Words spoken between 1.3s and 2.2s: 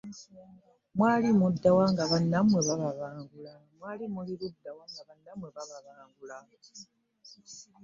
ludda wa nga